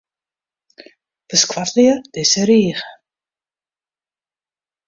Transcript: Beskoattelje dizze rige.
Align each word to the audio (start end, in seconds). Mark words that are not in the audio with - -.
Beskoattelje 1.29 1.93
dizze 2.13 2.43
rige. 2.47 2.79